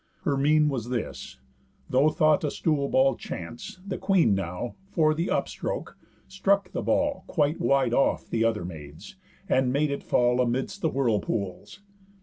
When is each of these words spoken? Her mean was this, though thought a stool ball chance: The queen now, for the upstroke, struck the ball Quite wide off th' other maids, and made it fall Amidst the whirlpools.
Her 0.23 0.35
mean 0.35 0.67
was 0.67 0.89
this, 0.89 1.37
though 1.87 2.09
thought 2.09 2.43
a 2.43 2.49
stool 2.49 2.89
ball 2.89 3.15
chance: 3.15 3.79
The 3.85 3.99
queen 3.99 4.33
now, 4.33 4.73
for 4.89 5.13
the 5.13 5.27
upstroke, 5.29 5.95
struck 6.27 6.71
the 6.71 6.81
ball 6.81 7.23
Quite 7.27 7.59
wide 7.61 7.93
off 7.93 8.27
th' 8.31 8.41
other 8.43 8.65
maids, 8.65 9.15
and 9.47 9.71
made 9.71 9.91
it 9.91 10.01
fall 10.01 10.41
Amidst 10.41 10.81
the 10.81 10.89
whirlpools. 10.89 11.81